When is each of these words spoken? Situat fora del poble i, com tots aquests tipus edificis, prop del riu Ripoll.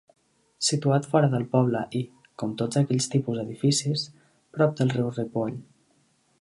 Situat 0.67 1.03
fora 1.11 1.29
del 1.33 1.45
poble 1.51 1.81
i, 1.99 2.01
com 2.43 2.57
tots 2.63 2.81
aquests 2.83 3.13
tipus 3.17 3.43
edificis, 3.45 4.09
prop 4.57 4.77
del 4.81 4.93
riu 4.99 5.15
Ripoll. 5.21 5.57